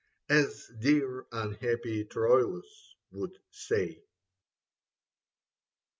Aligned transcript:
(As 0.29 0.65
dear 0.79 1.27
unhappy 1.31 2.05
Troilus 2.05 2.95
would 3.11 3.37
say)." 3.51 4.01